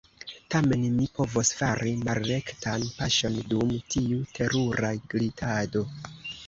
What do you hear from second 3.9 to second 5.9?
tiu terura glitado.